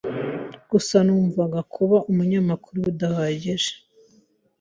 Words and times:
Gusa 0.71 0.95
numvaga 1.05 1.59
kuba 1.73 1.97
umunyamakuru 2.09 2.77
bidahagije. 2.87 3.71